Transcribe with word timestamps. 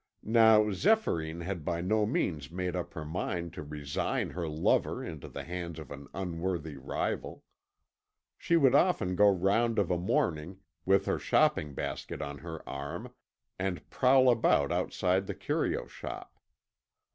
Now 0.23 0.63
Zéphyrine 0.63 1.43
had 1.43 1.63
by 1.63 1.79
no 1.79 2.07
means 2.07 2.49
made 2.49 2.75
up 2.75 2.95
her 2.95 3.05
mind 3.05 3.53
to 3.53 3.61
resign 3.61 4.31
her 4.31 4.47
lover 4.49 5.05
into 5.05 5.27
the 5.27 5.43
hands 5.43 5.77
of 5.77 5.91
an 5.91 6.07
unworthy 6.11 6.75
rival. 6.75 7.43
She 8.35 8.57
would 8.57 8.73
often 8.73 9.15
go 9.15 9.29
round 9.29 9.77
of 9.77 9.91
a 9.91 9.99
morning, 9.99 10.57
with 10.87 11.05
her 11.05 11.19
shopping 11.19 11.75
basket 11.75 12.19
on 12.19 12.39
her 12.39 12.67
arm, 12.67 13.13
and 13.59 13.87
prowl 13.91 14.31
about 14.31 14.71
outside 14.71 15.27
the 15.27 15.35
curio 15.35 15.85
shop. 15.85 16.39